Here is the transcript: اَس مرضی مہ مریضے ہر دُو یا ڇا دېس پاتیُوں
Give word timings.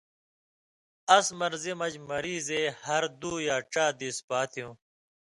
اَس 1.17 1.27
مرضی 1.39 1.73
مہ 1.79 1.87
مریضے 2.09 2.61
ہر 2.85 3.03
دُو 3.19 3.33
یا 3.47 3.55
ڇا 3.71 3.85
دېس 3.99 4.17
پاتیُوں 4.27 4.73